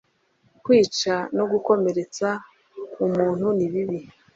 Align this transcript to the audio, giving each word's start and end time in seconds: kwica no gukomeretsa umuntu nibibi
kwica 0.63 1.13
no 1.37 1.43
gukomeretsa 1.51 2.27
umuntu 3.05 3.45
nibibi 3.57 3.99